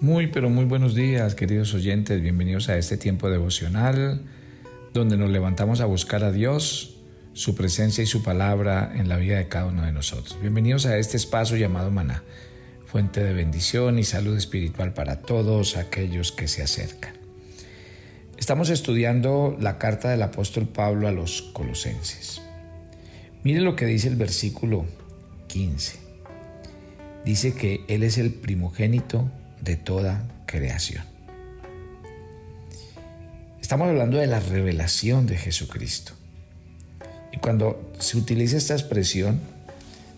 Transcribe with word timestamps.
Muy, 0.00 0.28
pero 0.28 0.48
muy 0.48 0.64
buenos 0.64 0.94
días, 0.94 1.34
queridos 1.34 1.74
oyentes. 1.74 2.22
Bienvenidos 2.22 2.68
a 2.68 2.78
este 2.78 2.96
tiempo 2.96 3.28
devocional 3.30 4.22
donde 4.94 5.16
nos 5.16 5.28
levantamos 5.28 5.80
a 5.80 5.86
buscar 5.86 6.22
a 6.22 6.30
Dios, 6.30 7.00
su 7.32 7.56
presencia 7.56 8.04
y 8.04 8.06
su 8.06 8.22
palabra 8.22 8.92
en 8.94 9.08
la 9.08 9.16
vida 9.16 9.38
de 9.38 9.48
cada 9.48 9.66
uno 9.66 9.82
de 9.82 9.90
nosotros. 9.90 10.38
Bienvenidos 10.40 10.86
a 10.86 10.96
este 10.98 11.16
espacio 11.16 11.56
llamado 11.56 11.90
Maná, 11.90 12.22
fuente 12.86 13.24
de 13.24 13.32
bendición 13.32 13.98
y 13.98 14.04
salud 14.04 14.36
espiritual 14.36 14.94
para 14.94 15.20
todos 15.20 15.76
aquellos 15.76 16.30
que 16.30 16.46
se 16.46 16.62
acercan. 16.62 17.14
Estamos 18.36 18.70
estudiando 18.70 19.56
la 19.58 19.78
carta 19.78 20.10
del 20.10 20.22
apóstol 20.22 20.68
Pablo 20.68 21.08
a 21.08 21.12
los 21.12 21.42
colosenses. 21.42 22.40
Mire 23.42 23.62
lo 23.62 23.74
que 23.74 23.86
dice 23.86 24.06
el 24.06 24.16
versículo 24.16 24.86
15. 25.48 25.98
Dice 27.24 27.52
que 27.52 27.84
Él 27.88 28.04
es 28.04 28.16
el 28.16 28.32
primogénito 28.32 29.28
de 29.60 29.76
toda 29.76 30.22
creación. 30.46 31.04
Estamos 33.60 33.88
hablando 33.88 34.18
de 34.18 34.26
la 34.26 34.40
revelación 34.40 35.26
de 35.26 35.36
Jesucristo. 35.36 36.12
Y 37.32 37.36
cuando 37.36 37.92
se 37.98 38.16
utiliza 38.16 38.56
esta 38.56 38.74
expresión, 38.74 39.40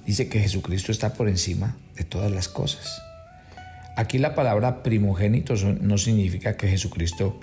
dice 0.06 0.28
que 0.28 0.40
Jesucristo 0.40 0.92
está 0.92 1.14
por 1.14 1.28
encima 1.28 1.76
de 1.96 2.04
todas 2.04 2.30
las 2.30 2.48
cosas. 2.48 3.02
Aquí 3.96 4.18
la 4.18 4.34
palabra 4.34 4.82
primogénito 4.82 5.54
no 5.56 5.98
significa 5.98 6.56
que 6.56 6.68
Jesucristo 6.68 7.40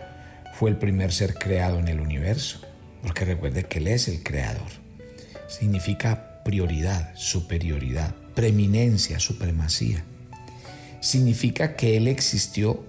fue 0.54 0.70
el 0.70 0.78
primer 0.78 1.12
ser 1.12 1.34
creado 1.34 1.78
en 1.80 1.88
el 1.88 2.00
universo, 2.00 2.62
porque 3.04 3.26
recuerde 3.26 3.66
que 3.66 3.80
Él 3.80 3.88
es 3.88 4.08
el 4.08 4.24
creador. 4.24 4.70
Significa 5.48 6.42
prioridad, 6.44 7.12
superioridad, 7.16 8.16
preeminencia, 8.34 9.20
supremacía 9.20 10.04
significa 11.00 11.76
que 11.76 11.98
Él 11.98 12.08
existió 12.08 12.84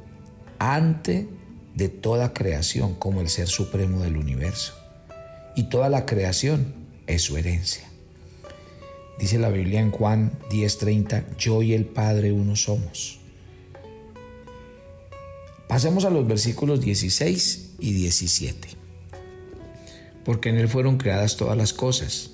antes 0.58 1.26
de 1.74 1.88
toda 1.88 2.32
creación 2.32 2.94
como 2.94 3.20
el 3.20 3.28
ser 3.28 3.48
supremo 3.48 4.02
del 4.02 4.16
universo. 4.16 4.74
Y 5.54 5.64
toda 5.64 5.88
la 5.88 6.06
creación 6.06 6.74
es 7.06 7.22
su 7.22 7.36
herencia. 7.36 7.88
Dice 9.18 9.38
la 9.38 9.48
Biblia 9.48 9.80
en 9.80 9.90
Juan 9.90 10.38
10:30, 10.50 11.36
yo 11.36 11.62
y 11.62 11.74
el 11.74 11.84
Padre 11.84 12.32
uno 12.32 12.56
somos. 12.56 13.18
Pasemos 15.68 16.04
a 16.04 16.10
los 16.10 16.26
versículos 16.26 16.80
16 16.80 17.74
y 17.78 17.92
17. 17.92 18.68
Porque 20.24 20.48
en 20.48 20.56
Él 20.56 20.68
fueron 20.68 20.98
creadas 20.98 21.36
todas 21.36 21.56
las 21.56 21.72
cosas, 21.72 22.30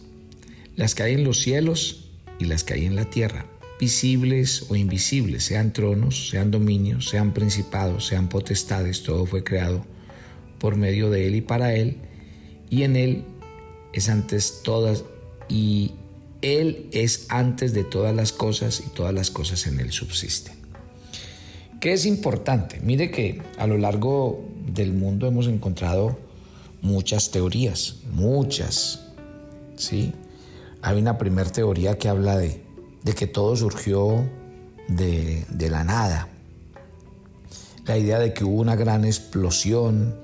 las 0.77 0.94
que 0.94 1.05
hay 1.05 1.14
en 1.14 1.25
los 1.25 1.42
cielos 1.42 2.11
y 2.38 2.44
las 2.44 2.64
que 2.64 2.75
hay 2.75 2.86
en 2.86 2.97
la 2.97 3.09
tierra 3.09 3.47
visibles 3.78 4.67
o 4.69 4.77
invisibles, 4.77 5.44
sean 5.44 5.72
tronos, 5.72 6.28
sean 6.30 6.50
dominios, 6.50 7.08
sean 7.08 7.33
principados, 7.33 8.06
sean 8.06 8.28
potestades, 8.28 9.03
todo 9.03 9.27
fue 9.27 9.42
creado 9.42 9.84
por 10.58 10.77
medio 10.77 11.11
de 11.11 11.27
Él 11.27 11.36
y 11.36 11.41
para 11.41 11.75
Él, 11.75 11.98
y 12.70 12.84
en 12.84 12.97
Él 12.97 13.25
es 13.92 14.08
antes 14.08 14.62
todas, 14.62 15.05
y 15.48 15.92
Él 16.42 16.89
es 16.92 17.27
antes 17.28 17.75
de 17.75 17.84
todas 17.84 18.14
las 18.14 18.33
cosas, 18.33 18.83
y 18.86 18.91
todas 18.91 19.12
las 19.12 19.31
cosas 19.31 19.66
en 19.66 19.81
Él 19.81 19.92
subsisten. 19.92 20.55
¿Qué 21.81 21.92
es 21.92 22.06
importante? 22.06 22.81
Mire 22.81 23.11
que 23.11 23.42
a 23.59 23.66
lo 23.66 23.77
largo 23.77 24.48
del 24.66 24.94
mundo 24.94 25.27
hemos 25.27 25.48
encontrado 25.48 26.19
muchas 26.81 27.31
teorías, 27.31 27.97
muchas, 28.12 29.06
¿sí? 29.77 30.12
Hay 30.81 30.98
una 30.98 31.19
primera 31.19 31.50
teoría 31.50 31.98
que 31.98 32.09
habla 32.09 32.38
de 32.38 32.63
de 33.05 33.14
que 33.14 33.27
todo 33.27 33.55
surgió 33.55 34.28
de, 34.88 35.47
la 35.70 35.84
nada. 35.84 36.28
La 37.86 37.97
idea 37.98 38.19
de 38.19 38.33
que 38.33 38.44
hubo 38.44 38.60
una 38.60 38.77
gran 38.77 39.05
explosión 39.05 40.16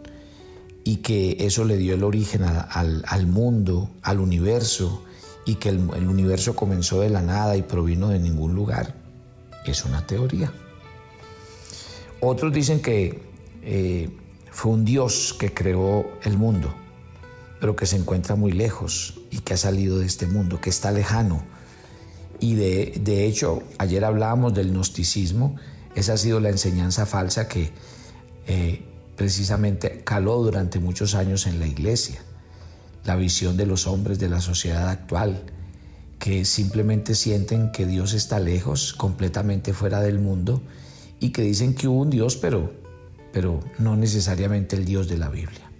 y 0.83 0.97
que 0.97 1.37
eso 1.41 1.65
le 1.65 1.77
dio 1.77 1.95
el 1.95 2.03
origen 2.03 2.43
al, 2.43 3.27
mundo, 3.27 3.91
al 4.03 4.19
universo, 4.19 5.05
y 5.45 5.57
que 5.57 5.69
el, 5.69 5.79
universo 5.79 6.57
comenzó 6.57 7.01
de 7.01 7.11
la 7.11 7.23
nada 7.23 7.57
y 7.57 7.63
provino 7.63 8.09
de 8.09 8.19
ningún 8.19 8.55
lugar, 8.55 8.95
es 9.67 9.85
una 9.85 10.07
teoría. 10.07 10.51
Otros 12.21 12.53
dicen 12.53 12.81
que 12.81 13.23
eh, 13.63 14.11
fue 14.51 14.73
un 14.73 14.85
Dios 14.85 15.35
que 15.39 15.53
creó 15.53 16.11
el 16.23 16.39
mundo, 16.39 16.73
pero 17.61 17.77
que 17.77 17.85
se 17.85 17.97
encuentra 17.97 18.37
muy 18.37 18.53
lejos 18.53 19.21
y 19.31 19.41
que 19.41 19.55
ha 19.55 19.59
salido 19.59 19.99
de 19.99 20.07
este 20.07 20.27
mundo, 20.27 20.61
que 20.61 20.71
está 20.71 20.93
lejano, 20.93 21.43
y 22.41 22.55
de, 22.55 23.27
hecho, 23.27 23.63
ayer 23.79 24.05
hablábamos 24.05 24.55
del 24.55 24.73
gnosticismo, 24.73 25.57
esa 25.95 26.15
ha 26.15 26.17
sido 26.17 26.41
la 26.41 26.49
enseñanza 26.49 27.05
falsa 27.05 27.49
que 27.49 27.71
eh, 28.47 28.83
precisamente 29.17 30.03
caló 30.05 30.43
durante 30.43 30.79
muchos 30.81 31.15
años 31.15 31.47
en 31.47 31.61
la 31.61 31.67
iglesia. 31.67 32.23
La 33.05 33.17
visión 33.17 33.57
de 33.57 33.67
los 33.67 33.87
hombres 33.87 34.19
de 34.19 34.31
la 34.31 34.41
sociedad 34.41 34.89
actual, 34.89 35.43
que 36.19 36.45
simplemente 36.45 37.15
sienten 37.15 37.73
que 37.73 37.87
Dios 37.87 38.15
está 38.15 38.41
lejos, 38.41 38.95
completamente 38.95 39.75
fuera 39.75 40.01
del 40.01 40.19
mundo, 40.19 40.63
y 41.19 41.31
que 41.31 41.43
dicen 41.43 41.75
que 41.75 41.89
hubo 41.89 42.01
un 42.01 42.11
Dios, 42.11 42.37
pero, 42.37 42.73
pero 43.33 43.61
no 43.79 43.97
necesariamente 43.97 44.77
el 44.77 44.87
Dios 44.87 45.09
de 45.09 45.19
la 45.19 45.29
Biblia. 45.29 45.71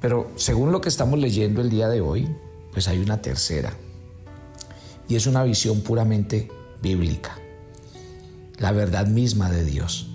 Pero 0.00 0.30
según 0.36 0.72
lo 0.72 0.80
que 0.80 0.88
estamos 0.88 1.18
leyendo 1.18 1.60
el 1.60 1.70
día 1.70 1.88
de 1.88 2.00
hoy, 2.00 2.28
pues 2.72 2.88
hay 2.88 2.98
una 2.98 3.22
tercera, 3.22 3.72
y 5.08 5.16
es 5.16 5.26
una 5.26 5.42
visión 5.42 5.80
puramente 5.80 6.48
bíblica. 6.82 7.38
La 8.58 8.72
verdad 8.72 9.06
misma 9.06 9.50
de 9.50 9.64
Dios, 9.64 10.08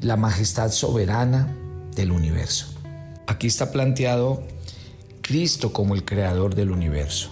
la 0.00 0.16
majestad 0.16 0.70
soberana 0.70 1.56
del 1.94 2.12
universo. 2.12 2.66
Aquí 3.26 3.46
está 3.46 3.70
planteado 3.70 4.42
Cristo 5.22 5.72
como 5.72 5.94
el 5.94 6.04
creador 6.04 6.54
del 6.54 6.70
universo. 6.70 7.30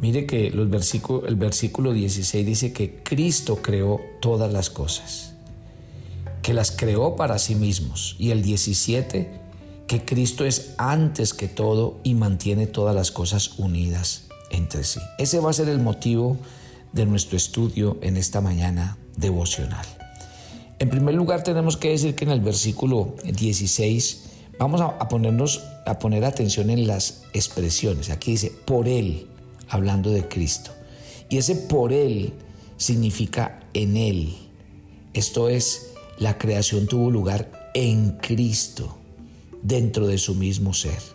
Mire 0.00 0.26
que 0.26 0.50
los 0.50 0.68
el 1.26 1.36
versículo 1.36 1.92
16 1.92 2.44
dice 2.44 2.72
que 2.72 3.02
Cristo 3.02 3.62
creó 3.62 4.00
todas 4.20 4.52
las 4.52 4.68
cosas, 4.68 5.34
que 6.42 6.52
las 6.52 6.72
creó 6.72 7.16
para 7.16 7.38
sí 7.38 7.54
mismos. 7.54 8.16
Y 8.18 8.30
el 8.32 8.42
17, 8.42 9.40
que 9.86 10.04
Cristo 10.04 10.44
es 10.44 10.74
antes 10.76 11.32
que 11.32 11.48
todo 11.48 12.00
y 12.02 12.14
mantiene 12.14 12.66
todas 12.66 12.94
las 12.94 13.12
cosas 13.12 13.58
unidas 13.58 14.24
entre 14.50 14.84
sí. 14.84 15.00
Ese 15.18 15.40
va 15.40 15.50
a 15.50 15.54
ser 15.54 15.68
el 15.68 15.80
motivo 15.80 16.36
de 16.92 17.06
nuestro 17.06 17.36
estudio 17.36 17.98
en 18.02 18.16
esta 18.16 18.40
mañana 18.40 18.96
devocional. 19.16 19.86
En 20.78 20.90
primer 20.90 21.14
lugar 21.14 21.42
tenemos 21.42 21.76
que 21.76 21.90
decir 21.90 22.14
que 22.14 22.24
en 22.24 22.30
el 22.30 22.40
versículo 22.40 23.14
16 23.24 24.24
vamos 24.58 24.80
a 24.80 25.08
ponernos 25.08 25.62
a 25.86 25.98
poner 25.98 26.24
atención 26.24 26.70
en 26.70 26.86
las 26.86 27.22
expresiones. 27.32 28.10
Aquí 28.10 28.32
dice 28.32 28.52
por 28.64 28.88
él, 28.88 29.26
hablando 29.68 30.10
de 30.10 30.28
Cristo. 30.28 30.72
Y 31.28 31.38
ese 31.38 31.56
por 31.56 31.92
él 31.92 32.32
significa 32.76 33.60
en 33.72 33.96
él. 33.96 34.36
Esto 35.14 35.48
es 35.48 35.92
la 36.18 36.38
creación 36.38 36.86
tuvo 36.86 37.10
lugar 37.10 37.70
en 37.74 38.12
Cristo, 38.18 38.96
dentro 39.62 40.06
de 40.06 40.18
su 40.18 40.34
mismo 40.34 40.74
ser. 40.74 41.13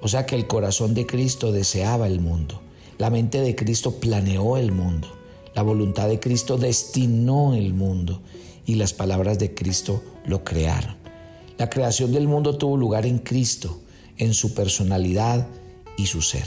O 0.00 0.08
sea 0.08 0.26
que 0.26 0.36
el 0.36 0.46
corazón 0.46 0.94
de 0.94 1.06
Cristo 1.06 1.52
deseaba 1.52 2.06
el 2.06 2.20
mundo. 2.20 2.60
La 2.98 3.10
mente 3.10 3.40
de 3.40 3.54
Cristo 3.54 3.92
planeó 3.92 4.56
el 4.56 4.72
mundo. 4.72 5.08
La 5.54 5.62
voluntad 5.62 6.08
de 6.08 6.20
Cristo 6.20 6.58
destinó 6.58 7.54
el 7.54 7.72
mundo. 7.72 8.20
Y 8.66 8.74
las 8.74 8.92
palabras 8.92 9.38
de 9.38 9.54
Cristo 9.54 10.02
lo 10.26 10.44
crearon. 10.44 10.96
La 11.58 11.70
creación 11.70 12.12
del 12.12 12.28
mundo 12.28 12.58
tuvo 12.58 12.76
lugar 12.76 13.06
en 13.06 13.18
Cristo, 13.18 13.80
en 14.18 14.34
su 14.34 14.54
personalidad 14.54 15.46
y 15.96 16.06
su 16.06 16.20
ser. 16.20 16.46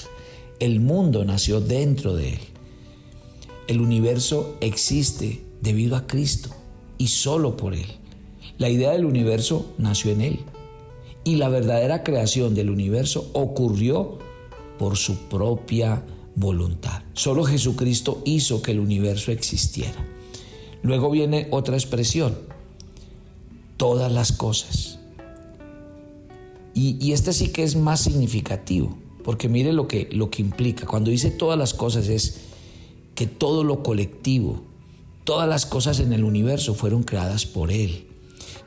El 0.59 0.79
mundo 0.79 1.25
nació 1.25 1.61
dentro 1.61 2.15
de 2.15 2.33
Él. 2.33 2.39
El 3.67 3.81
universo 3.81 4.57
existe 4.61 5.43
debido 5.61 5.95
a 5.95 6.05
Cristo 6.05 6.49
y 6.97 7.07
solo 7.07 7.57
por 7.57 7.73
Él. 7.73 7.87
La 8.57 8.69
idea 8.69 8.91
del 8.91 9.05
universo 9.05 9.73
nació 9.77 10.11
en 10.11 10.21
Él 10.21 10.39
y 11.29 11.35
la 11.35 11.47
verdadera 11.47 12.03
creación 12.03 12.55
del 12.55 12.71
universo 12.71 13.29
ocurrió 13.33 14.17
por 14.79 14.97
su 14.97 15.15
propia 15.29 16.03
voluntad. 16.33 17.03
Solo 17.13 17.43
Jesucristo 17.43 18.23
hizo 18.25 18.63
que 18.63 18.71
el 18.71 18.79
universo 18.79 19.31
existiera. 19.31 20.03
Luego 20.81 21.11
viene 21.11 21.47
otra 21.51 21.75
expresión, 21.75 22.35
todas 23.77 24.11
las 24.11 24.31
cosas. 24.31 24.97
Y, 26.73 27.11
este 27.11 27.31
sí 27.31 27.49
que 27.49 27.61
es 27.61 27.75
más 27.75 27.99
significativo, 27.99 28.97
porque 29.23 29.49
mire 29.49 29.71
lo 29.71 29.87
que, 29.87 30.09
lo 30.11 30.31
que 30.31 30.41
implica. 30.41 30.87
Cuando 30.87 31.11
dice 31.11 31.29
todas 31.29 31.59
las 31.59 31.75
cosas 31.75 32.07
es 32.07 32.39
que 33.13 33.27
todo 33.27 33.63
lo 33.63 33.83
colectivo, 33.83 34.63
todas 35.25 35.47
las 35.47 35.67
cosas 35.67 35.99
en 35.99 36.11
el 36.11 36.23
universo 36.23 36.73
fueron 36.73 37.03
creadas 37.03 37.45
por 37.45 37.71
Él, 37.71 38.07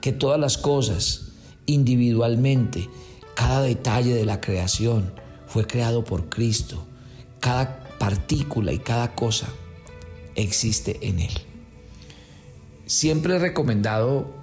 que 0.01 0.13
todas 0.13 0.39
las 0.39 0.59
cosas 0.59 1.32
individualmente. 1.67 2.89
Cada 3.35 3.63
detalle 3.63 4.15
de 4.15 4.25
la 4.25 4.41
creación 4.41 5.13
fue 5.47 5.67
creado 5.67 6.05
por 6.05 6.29
Cristo. 6.29 6.85
Cada 7.41 7.85
partícula 7.99 8.73
y 8.73 8.79
cada 8.79 9.15
cosa 9.15 9.49
existe 10.35 10.99
en 11.03 11.21
Él. 11.21 11.33
siempre 12.87 13.37
he 13.37 13.39
recomendado, 13.39 14.35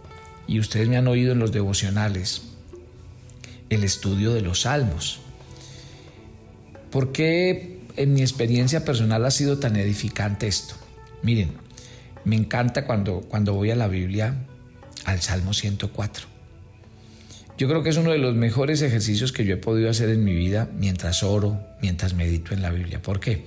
y 0.47 0.59
ustedes 0.59 0.89
me 0.89 0.97
han 0.97 1.07
oído 1.07 1.33
en 1.33 1.39
los 1.39 1.51
devocionales, 1.51 2.41
el 3.69 3.83
estudio 3.83 4.33
de 4.33 4.41
los 4.41 4.61
salmos. 4.61 5.19
¿Por 6.89 7.11
qué 7.11 7.81
en 7.97 8.13
mi 8.13 8.21
experiencia 8.21 8.83
personal 8.83 9.25
ha 9.25 9.31
sido 9.31 9.59
tan 9.59 9.75
edificante 9.75 10.47
esto? 10.47 10.75
Miren, 11.21 11.51
me 12.25 12.35
encanta 12.35 12.85
cuando, 12.85 13.21
cuando 13.21 13.53
voy 13.53 13.69
a 13.71 13.75
la 13.75 13.87
Biblia 13.87 14.47
al 15.05 15.21
Salmo 15.21 15.53
104. 15.53 16.38
Yo 17.59 17.67
creo 17.67 17.83
que 17.83 17.89
es 17.89 17.97
uno 17.97 18.11
de 18.11 18.19
los 18.19 18.35
mejores 18.35 18.81
ejercicios 18.81 19.33
que 19.33 19.43
yo 19.43 19.55
he 19.55 19.57
podido 19.57 19.89
hacer 19.89 20.07
en 20.07 20.23
mi 20.23 20.33
vida 20.33 20.69
mientras 20.77 21.23
oro, 21.23 21.59
mientras 21.81 22.13
medito 22.13 22.53
en 22.53 22.61
la 22.61 22.69
Biblia. 22.69 23.01
¿Por 23.01 23.19
qué? 23.19 23.43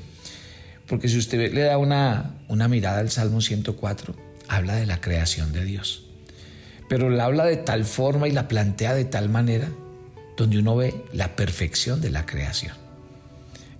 Porque 0.87 1.09
si 1.09 1.17
usted 1.17 1.51
le 1.51 1.63
da 1.63 1.79
una, 1.79 2.35
una 2.47 2.69
mirada 2.69 2.99
al 2.99 3.11
Salmo 3.11 3.41
104, 3.41 4.15
habla 4.49 4.77
de 4.77 4.85
la 4.85 5.01
creación 5.01 5.55
de 5.55 5.65
Dios. 5.65 6.05
Pero 6.91 7.09
la 7.09 7.25
habla 7.25 7.47
de 7.47 7.57
tal 7.57 7.87
forma 7.87 8.29
y 8.29 8.33
la 8.33 8.49
plantea 8.49 8.93
de 8.93 9.07
tal 9.07 9.31
manera 9.31 9.71
donde 10.37 10.59
uno 10.59 10.77
ve 10.77 10.95
la 11.15 11.35
perfección 11.35 12.03
de 12.03 12.11
la 12.11 12.27
creación. 12.27 12.77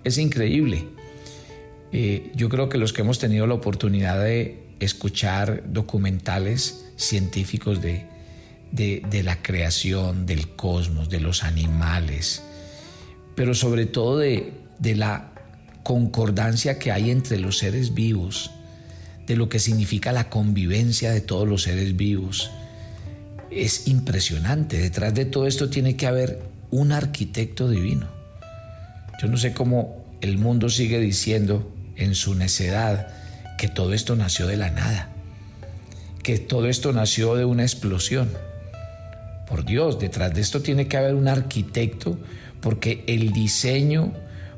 Es 0.03 0.17
increíble. 0.17 0.87
Eh, 1.93 2.33
yo 2.35 2.49
creo 2.49 2.71
que 2.71 2.79
los 2.79 2.95
que 2.95 3.03
hemos 3.03 3.19
tenido 3.19 3.47
la 3.47 3.53
oportunidad 3.53 4.25
de 4.25 4.63
escuchar 4.81 5.63
documentales 5.67 6.87
científicos 6.97 7.83
de, 7.83 8.07
de, 8.73 9.23
la 9.23 9.43
creación, 9.43 10.27
del 10.27 10.49
cosmos, 10.57 11.09
de 11.09 11.21
los 11.21 11.45
animales, 11.45 12.43
pero 13.37 13.55
sobre 13.55 13.87
todo 13.87 14.19
de, 14.19 14.53
de 14.79 14.97
la 14.97 15.33
concordancia 15.83 16.79
que 16.79 16.91
hay 16.91 17.11
entre 17.11 17.39
los 17.39 17.59
seres 17.59 17.95
vivos, 17.95 18.51
de 19.27 19.37
lo 19.37 19.49
que 19.49 19.59
significa 19.59 20.13
la 20.13 20.29
convivencia 20.29 21.13
de 21.13 21.21
todos 21.21 21.47
los 21.47 21.63
seres 21.63 21.97
vivos. 21.97 22.51
Es 23.51 23.87
impresionante. 23.87 24.79
Detrás 24.79 25.15
de 25.15 25.27
todo 25.27 25.47
esto 25.47 25.69
tiene 25.69 25.97
que 25.97 26.07
haber 26.07 26.43
un 26.71 26.93
arquitecto 26.93 27.69
divino. 27.69 28.09
Yo 29.21 29.29
no 29.29 29.37
sé 29.37 29.53
cómo 29.53 30.05
el 30.21 30.39
mundo 30.39 30.71
sigue 30.71 30.99
diciendo 30.99 31.71
en 31.97 32.15
su 32.15 32.35
necedad 32.35 33.09
que 33.59 33.69
todo 33.69 33.93
esto 33.93 34.17
nació 34.17 34.47
de 34.47 34.57
la 34.57 34.71
nada, 34.71 35.11
que 36.23 36.39
todo 36.39 36.67
esto 36.69 36.93
nació 36.93 37.35
de 37.35 37.45
una 37.45 37.63
explosión. 37.63 38.31
Por 39.53 39.67
Dios, 39.67 39.99
detrás 39.99 40.33
de 40.33 40.41
esto 40.41 40.63
tiene 40.63 40.89
que 40.89 40.97
haber 40.97 41.15
un 41.15 41.29
arquitecto 41.29 42.19
porque 42.63 43.05
el 43.07 43.35
diseño, 43.35 44.15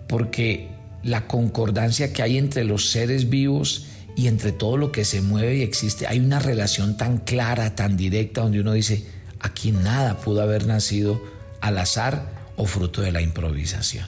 porque 0.06 0.69
la 1.02 1.26
concordancia 1.26 2.12
que 2.12 2.23
hay 2.23 2.38
entre 2.38 2.62
los 2.62 2.91
seres 2.91 3.29
vivos 3.29 3.87
y 4.17 4.29
entre 4.29 4.52
todo 4.52 4.76
lo 4.76 4.93
que 4.93 5.05
se 5.05 5.20
mueve 5.20 5.56
y 5.56 5.62
existe, 5.62 6.06
hay 6.06 6.20
una 6.20 6.38
relación 6.38 6.96
tan 6.96 7.19
clara, 7.19 7.75
tan 7.75 7.96
directa, 7.96 8.43
donde 8.43 8.61
uno 8.61 8.73
dice, 8.73 9.05
aquí 9.41 9.73
nada 9.73 10.19
pudo 10.19 10.43
haber 10.43 10.64
nacido 10.69 11.20
al 11.61 11.79
azar 11.79 12.29
o 12.55 12.64
fruto 12.64 13.02
de 13.02 13.11
la 13.11 13.20
improvisación. 13.20 14.06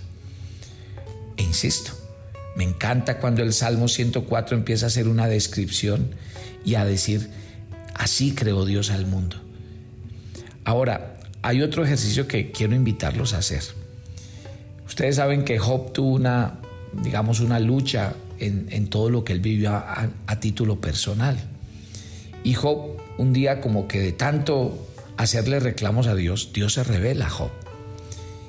E 1.37 1.43
insisto, 1.43 1.91
me 2.55 2.63
encanta 2.63 3.19
cuando 3.19 3.43
el 3.43 3.55
Salmo 3.55 3.89
104 3.89 4.57
empieza 4.57 4.87
a 4.87 4.91
hacer 4.91 5.09
una 5.09 5.27
descripción 5.27 6.15
y 6.65 6.77
a 6.77 6.85
decir, 6.85 7.29
así 7.97 8.37
creó 8.37 8.65
Dios 8.65 8.91
al 8.91 9.07
mundo. 9.07 9.46
Ahora, 10.67 11.15
hay 11.43 11.63
otro 11.63 11.85
ejercicio 11.85 12.27
que 12.27 12.51
quiero 12.51 12.75
invitarlos 12.75 13.35
a 13.35 13.39
hacer. 13.39 13.63
Ustedes 14.85 15.15
saben 15.15 15.45
que 15.45 15.61
Job 15.61 15.93
tuvo 15.93 16.17
una, 16.17 16.59
digamos, 17.05 17.39
una 17.39 17.61
lucha 17.61 18.15
en, 18.41 18.89
todo 18.89 19.09
lo 19.09 19.23
que 19.23 19.33
él 19.33 19.39
vivió 19.39 19.71
a, 19.71 20.11
a 20.27 20.41
título 20.41 20.81
personal. 20.81 21.39
Y 22.43 22.55
Job, 22.55 22.97
un 23.17 23.33
día 23.33 23.61
como 23.61 23.87
que 23.87 24.01
de 24.01 24.11
tanto 24.11 24.89
hacerle 25.17 25.61
reclamos 25.61 26.09
a 26.09 26.17
Dios, 26.17 26.51
Dios 26.53 26.73
se 26.73 26.83
revela 26.83 27.27
a 27.27 27.31
Job. 27.31 27.53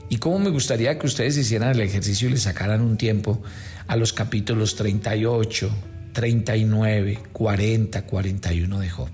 Y 0.09 0.17
cómo 0.17 0.39
me 0.39 0.49
gustaría 0.49 0.97
que 0.97 1.05
ustedes 1.05 1.37
hicieran 1.37 1.69
el 1.69 1.81
ejercicio 1.81 2.29
y 2.29 2.31
le 2.31 2.37
sacaran 2.37 2.81
un 2.81 2.97
tiempo 2.97 3.43
a 3.85 3.95
los 3.95 4.11
capítulos 4.11 4.75
38, 4.75 5.69
39, 6.13 7.19
40, 7.31 8.01
41 8.07 8.79
de 8.79 8.89
Job. 8.89 9.09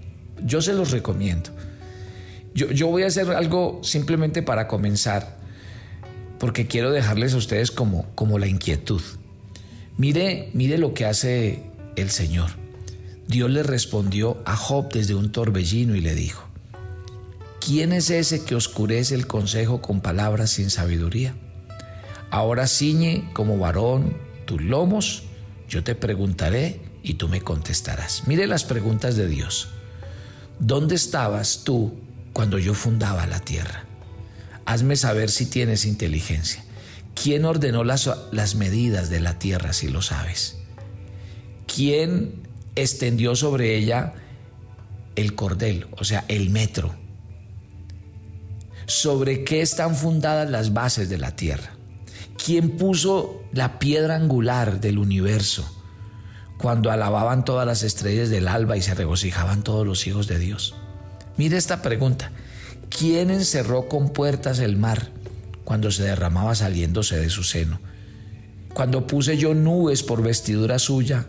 Yo 0.46 0.62
se 0.62 0.72
los 0.72 0.92
recomiendo. 0.92 1.50
Yo, 2.56 2.88
voy 2.88 3.04
a 3.04 3.08
hacer 3.08 3.32
algo 3.32 3.80
simplemente 3.84 4.44
para 4.44 4.68
comenzar, 4.68 5.38
porque 6.40 6.68
quiero 6.68 6.92
dejarles 6.92 7.34
a 7.34 7.38
ustedes 7.38 7.72
como, 7.72 8.06
como 8.16 8.38
la 8.38 8.48
inquietud. 8.48 9.02
Mire, 9.98 10.50
mire 10.54 10.78
lo 10.78 10.94
que 10.94 11.06
hace 11.06 11.64
el 11.96 12.12
Señor. 12.12 12.52
Dios 13.28 13.50
le 13.50 13.64
respondió 13.64 14.42
a 14.46 14.56
Job 14.56 14.92
desde 14.92 15.16
un 15.16 15.32
torbellino 15.32 15.96
y 15.96 16.02
le 16.02 16.14
dijo, 16.14 16.44
¿quién 17.60 17.92
es 17.92 18.10
ese 18.10 18.44
que 18.44 18.56
oscurece 18.56 19.16
el 19.16 19.26
consejo 19.26 19.82
con 19.82 20.02
palabras 20.02 20.52
sin 20.52 20.70
sabiduría? 20.70 21.36
Ahora 22.30 22.68
ciñe 22.68 23.30
como 23.34 23.58
varón 23.58 24.16
tus 24.46 24.62
lomos, 24.62 25.24
yo 25.70 25.84
te 25.84 25.96
preguntaré 25.96 26.82
y 27.02 27.16
tú 27.16 27.28
me 27.30 27.42
contestarás. 27.42 28.28
Mire 28.28 28.46
las 28.46 28.64
preguntas 28.64 29.16
de 29.16 29.28
Dios. 29.28 29.70
¿Dónde 30.60 30.96
estabas 30.96 31.64
tú 31.64 32.03
cuando 32.34 32.60
yo 32.60 32.74
fundaba 32.74 33.26
la 33.28 33.40
tierra? 33.40 33.86
Hazme 34.66 34.96
saber 34.96 35.30
si 35.30 35.46
tienes 35.46 35.86
inteligencia. 35.86 36.64
¿Quién 37.16 37.46
ordenó 37.46 37.84
las, 37.84 38.10
las 38.32 38.56
medidas 38.56 39.10
de 39.10 39.20
la 39.20 39.38
tierra 39.40 39.72
si 39.74 39.88
lo 39.88 40.02
sabes? 40.02 40.58
¿Quién 41.74 42.48
extendió 42.76 43.36
sobre 43.36 43.78
ella 43.78 44.14
el 45.16 45.36
cordel, 45.36 45.88
o 45.98 46.04
sea, 46.04 46.26
el 46.28 46.50
metro? 46.50 46.96
¿Sobre 48.86 49.44
qué 49.44 49.62
están 49.62 49.96
fundadas 49.96 50.50
las 50.50 50.74
bases 50.74 51.10
de 51.10 51.18
la 51.18 51.36
tierra? 51.36 51.72
¿Quién 52.44 52.78
puso 52.78 53.44
la 53.54 53.80
piedra 53.80 54.16
angular 54.16 54.82
del 54.82 54.98
universo 54.98 55.70
cuando 56.58 56.92
alababan 56.92 57.46
todas 57.46 57.66
las 57.66 57.84
estrellas 57.84 58.30
del 58.30 58.48
alba 58.48 58.76
y 58.76 58.82
se 58.82 58.96
regocijaban 58.96 59.64
todos 59.64 59.86
los 59.86 60.08
hijos 60.08 60.28
de 60.28 60.40
Dios? 60.40 60.76
Mire 61.38 61.58
esta 61.58 61.82
pregunta. 61.82 62.32
¿Quién 62.90 63.32
encerró 63.32 63.88
con 63.88 64.14
puertas 64.14 64.60
el 64.60 64.78
mar 64.78 65.10
cuando 65.64 65.92
se 65.92 66.04
derramaba 66.04 66.54
saliéndose 66.54 67.18
de 67.18 67.30
su 67.30 67.44
seno? 67.44 67.80
Cuando 68.74 69.08
puse 69.08 69.38
yo 69.38 69.54
nubes 69.54 70.04
por 70.04 70.22
vestidura 70.22 70.80
suya 70.80 71.28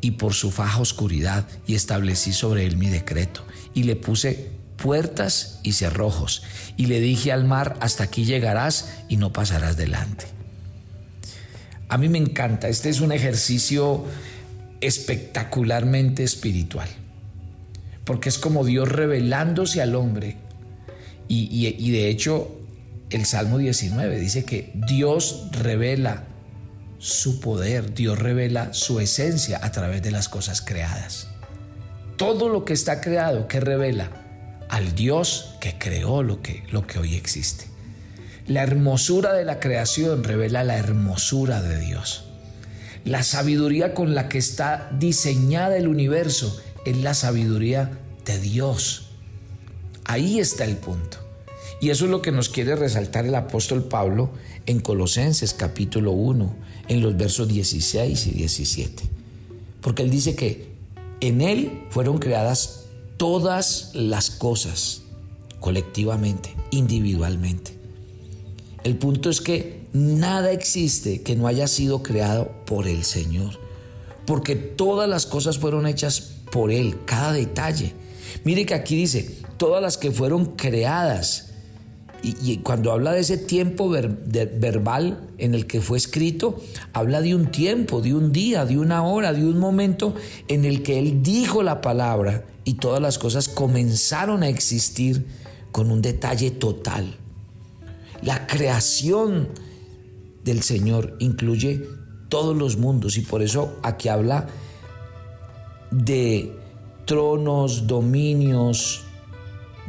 y 0.00 0.12
por 0.12 0.34
su 0.34 0.50
faja 0.50 0.80
oscuridad 0.80 1.46
y 1.66 1.74
establecí 1.74 2.32
sobre 2.32 2.66
él 2.66 2.76
mi 2.76 2.88
decreto 2.88 3.44
y 3.74 3.84
le 3.84 3.96
puse 3.96 4.50
puertas 4.76 5.60
y 5.62 5.72
cerrojos 5.72 6.42
y 6.76 6.86
le 6.86 7.00
dije 7.00 7.32
al 7.32 7.44
mar 7.44 7.76
hasta 7.80 8.04
aquí 8.04 8.24
llegarás 8.24 8.90
y 9.08 9.16
no 9.16 9.32
pasarás 9.32 9.76
delante. 9.76 10.26
A 11.88 11.98
mí 11.98 12.08
me 12.08 12.18
encanta, 12.18 12.68
este 12.68 12.90
es 12.90 13.00
un 13.00 13.12
ejercicio 13.12 14.04
espectacularmente 14.80 16.22
espiritual, 16.22 16.88
porque 18.08 18.30
es 18.30 18.38
como 18.38 18.64
Dios 18.64 18.88
revelándose 18.88 19.82
al 19.82 19.94
hombre. 19.94 20.38
Y, 21.28 21.90
de 21.92 22.08
hecho, 22.08 22.58
el 23.10 23.26
Salmo 23.26 23.58
19 23.58 24.18
dice 24.18 24.46
que 24.46 24.72
Dios 24.88 25.48
revela 25.52 26.24
su 26.96 27.38
poder, 27.38 27.92
Dios 27.92 28.18
revela 28.18 28.72
su 28.72 28.98
esencia 28.98 29.60
a 29.62 29.72
través 29.72 30.02
de 30.02 30.10
las 30.10 30.30
cosas 30.30 30.62
creadas. 30.62 31.28
Todo 32.16 32.48
lo 32.48 32.64
que 32.64 32.72
está 32.72 33.02
creado, 33.02 33.46
que 33.46 33.60
revela 33.60 34.08
al 34.70 34.94
Dios 34.94 35.56
que 35.60 35.76
creó 35.78 36.22
lo 36.22 36.40
que, 36.40 36.62
lo 36.70 36.86
que 36.86 36.98
hoy 36.98 37.14
existe. 37.14 37.66
La 38.46 38.62
hermosura 38.62 39.34
de 39.34 39.44
la 39.44 39.60
creación 39.60 40.24
revela 40.24 40.64
la 40.64 40.78
hermosura 40.78 41.60
de 41.60 41.78
Dios. 41.78 42.24
La 43.04 43.22
sabiduría 43.22 43.92
con 43.92 44.14
la 44.14 44.30
que 44.30 44.38
está 44.38 44.88
diseñada 44.98 45.76
el 45.76 45.88
universo 45.88 46.58
es 46.88 46.96
la 46.96 47.12
sabiduría 47.12 48.00
de 48.24 48.38
Dios. 48.40 49.10
Ahí 50.04 50.38
está 50.38 50.64
el 50.64 50.78
punto. 50.78 51.18
Y 51.82 51.90
eso 51.90 52.06
es 52.06 52.10
lo 52.10 52.22
que 52.22 52.32
nos 52.32 52.48
quiere 52.48 52.76
resaltar 52.76 53.26
el 53.26 53.34
apóstol 53.34 53.84
Pablo 53.84 54.30
en 54.64 54.80
Colosenses 54.80 55.52
capítulo 55.52 56.12
1, 56.12 56.56
en 56.88 57.02
los 57.02 57.14
versos 57.16 57.46
16 57.46 58.26
y 58.28 58.30
17. 58.30 59.02
Porque 59.82 60.02
él 60.02 60.10
dice 60.10 60.34
que 60.34 60.72
en 61.20 61.42
él 61.42 61.84
fueron 61.90 62.18
creadas 62.18 62.84
todas 63.18 63.90
las 63.92 64.30
cosas, 64.30 65.02
colectivamente, 65.60 66.54
individualmente. 66.70 67.78
El 68.82 68.96
punto 68.96 69.28
es 69.28 69.42
que 69.42 69.86
nada 69.92 70.52
existe 70.52 71.20
que 71.20 71.36
no 71.36 71.48
haya 71.48 71.68
sido 71.68 72.02
creado 72.02 72.50
por 72.64 72.88
el 72.88 73.04
Señor, 73.04 73.60
porque 74.26 74.56
todas 74.56 75.08
las 75.08 75.26
cosas 75.26 75.58
fueron 75.58 75.86
hechas 75.86 76.37
por 76.50 76.70
Él, 76.70 76.98
cada 77.04 77.32
detalle. 77.32 77.92
Mire 78.44 78.66
que 78.66 78.74
aquí 78.74 78.96
dice, 78.96 79.38
todas 79.56 79.82
las 79.82 79.96
que 79.98 80.10
fueron 80.10 80.56
creadas 80.56 81.44
Y, 82.20 82.58
cuando 82.58 82.90
habla 82.90 83.12
de 83.12 83.20
ese 83.20 83.38
tiempo 83.38 83.88
verbal 83.88 85.28
en 85.38 85.54
el 85.54 85.66
que 85.68 85.80
fue 85.80 85.98
escrito, 85.98 86.60
habla 86.92 87.20
de 87.20 87.36
un 87.36 87.52
tiempo, 87.52 88.00
de 88.00 88.12
un 88.12 88.32
día, 88.32 88.64
de 88.64 88.76
una 88.76 89.04
hora, 89.04 89.32
de 89.32 89.44
un 89.44 89.58
momento 89.58 90.16
en 90.48 90.64
el 90.64 90.82
que 90.82 90.98
Él 90.98 91.22
dijo 91.22 91.62
la 91.62 91.80
palabra 91.80 92.44
y 92.64 92.74
todas 92.74 93.00
las 93.00 93.18
cosas 93.18 93.48
comenzaron 93.48 94.42
a 94.42 94.48
existir 94.48 95.26
con 95.70 95.92
un 95.92 96.02
detalle 96.02 96.50
total. 96.50 97.14
La 98.20 98.48
creación 98.48 99.48
del 100.42 100.62
Señor 100.62 101.16
incluye 101.20 101.82
todos 102.28 102.56
los 102.56 102.78
mundos 102.78 103.16
y 103.16 103.20
por 103.20 103.42
eso 103.42 103.78
aquí 103.82 104.08
habla 104.08 104.48
de 105.90 106.52
tronos, 107.04 107.86
dominios, 107.86 109.04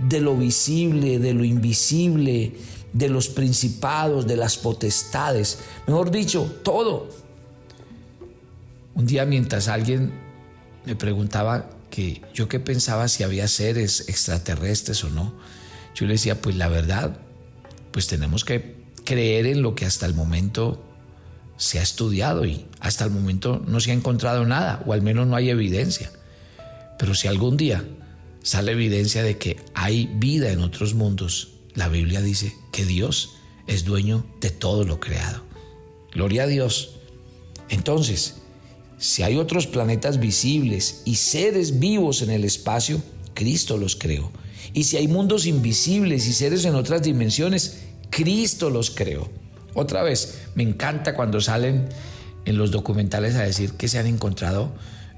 de 0.07 0.21
lo 0.21 0.35
visible, 0.35 1.19
de 1.19 1.33
lo 1.33 1.43
invisible, 1.43 2.53
de 2.93 3.09
los 3.09 3.27
principados, 3.27 4.25
de 4.25 4.37
las 4.37 4.57
potestades, 4.57 5.59
mejor 5.87 6.11
dicho, 6.11 6.59
todo. 6.63 7.09
Un 8.95 9.05
día 9.05 9.25
mientras 9.25 9.67
alguien 9.67 10.11
me 10.85 10.95
preguntaba 10.95 11.69
que 11.89 12.21
yo 12.33 12.47
qué 12.47 12.59
pensaba 12.59 13.07
si 13.07 13.23
había 13.23 13.47
seres 13.47 14.07
extraterrestres 14.07 15.03
o 15.03 15.09
no, 15.09 15.33
yo 15.95 16.05
le 16.05 16.13
decía, 16.13 16.41
pues 16.41 16.55
la 16.55 16.67
verdad, 16.67 17.17
pues 17.91 18.07
tenemos 18.07 18.45
que 18.45 18.75
creer 19.03 19.45
en 19.47 19.61
lo 19.61 19.75
que 19.75 19.85
hasta 19.85 20.05
el 20.05 20.13
momento 20.13 20.83
se 21.59 21.77
ha 21.77 21.83
estudiado 21.83 22.45
y 22.45 22.65
hasta 22.79 23.03
el 23.03 23.11
momento 23.11 23.61
no 23.67 23.81
se 23.81 23.91
ha 23.91 23.93
encontrado 23.93 24.45
nada, 24.45 24.81
o 24.87 24.93
al 24.93 25.01
menos 25.01 25.27
no 25.27 25.35
hay 25.35 25.49
evidencia. 25.49 26.09
Pero 26.97 27.13
si 27.13 27.27
algún 27.27 27.57
día 27.57 27.83
sale 28.41 28.71
evidencia 28.71 29.21
de 29.23 29.37
que 29.37 29.57
hay 29.73 30.09
vida 30.15 30.51
en 30.51 30.61
otros 30.61 30.93
mundos, 30.93 31.49
la 31.75 31.89
Biblia 31.89 32.21
dice 32.21 32.55
que 32.71 32.85
Dios 32.85 33.35
es 33.67 33.83
dueño 33.83 34.25
de 34.39 34.51
todo 34.51 34.85
lo 34.85 35.01
creado. 35.01 35.43
Gloria 36.13 36.43
a 36.43 36.47
Dios. 36.47 36.95
Entonces, 37.67 38.37
si 38.97 39.23
hay 39.23 39.35
otros 39.35 39.67
planetas 39.67 40.19
visibles 40.19 41.01
y 41.03 41.15
seres 41.15 41.79
vivos 41.79 42.21
en 42.21 42.29
el 42.29 42.45
espacio, 42.45 43.01
Cristo 43.33 43.77
los 43.77 43.97
creó. 43.97 44.31
Y 44.73 44.85
si 44.85 44.95
hay 44.95 45.09
mundos 45.09 45.45
invisibles 45.45 46.25
y 46.25 46.33
seres 46.33 46.63
en 46.63 46.75
otras 46.75 47.01
dimensiones, 47.01 47.79
Cristo 48.09 48.69
los 48.69 48.91
creó. 48.91 49.29
Otra 49.73 50.03
vez, 50.03 50.41
me 50.55 50.63
encanta 50.63 51.15
cuando 51.15 51.41
salen 51.41 51.89
en 52.45 52.57
los 52.57 52.71
documentales 52.71 53.35
a 53.35 53.43
decir 53.43 53.73
que 53.73 53.87
se 53.87 53.99
han 53.99 54.07
encontrado 54.07 54.73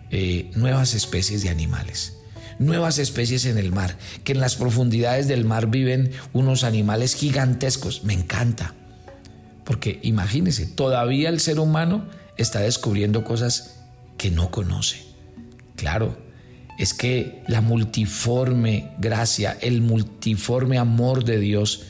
eh, 0.09 0.51
nuevas 0.55 0.93
especies 0.93 1.43
de 1.43 1.49
animales 1.49 2.17
nuevas 2.61 2.99
especies 2.99 3.45
en 3.45 3.57
el 3.57 3.71
mar, 3.71 3.97
que 4.23 4.33
en 4.33 4.39
las 4.39 4.55
profundidades 4.55 5.27
del 5.27 5.45
mar 5.45 5.67
viven 5.67 6.11
unos 6.31 6.63
animales 6.63 7.15
gigantescos. 7.15 8.03
Me 8.03 8.13
encanta. 8.13 8.75
Porque 9.65 9.99
imagínense, 10.03 10.67
todavía 10.67 11.29
el 11.29 11.39
ser 11.39 11.59
humano 11.59 12.05
está 12.37 12.59
descubriendo 12.59 13.23
cosas 13.23 13.79
que 14.17 14.29
no 14.29 14.51
conoce. 14.51 15.01
Claro, 15.75 16.17
es 16.77 16.93
que 16.93 17.43
la 17.47 17.61
multiforme 17.61 18.91
gracia, 18.99 19.57
el 19.61 19.81
multiforme 19.81 20.77
amor 20.77 21.25
de 21.25 21.39
Dios 21.39 21.83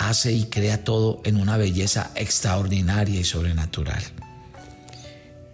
hace 0.00 0.32
y 0.32 0.44
crea 0.44 0.82
todo 0.82 1.20
en 1.24 1.36
una 1.36 1.58
belleza 1.58 2.10
extraordinaria 2.14 3.20
y 3.20 3.24
sobrenatural. 3.24 4.02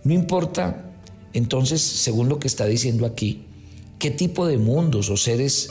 No 0.05 0.15
importa, 0.15 0.85
entonces, 1.33 1.83
según 1.83 2.29
lo 2.29 2.39
que 2.39 2.47
está 2.47 2.65
diciendo 2.65 3.07
aquí, 3.07 3.45
qué 3.99 4.13
tipo 4.13 4.47
de 4.47 4.57
mundos 4.57 5.11
o 5.11 5.17
seres 5.17 5.69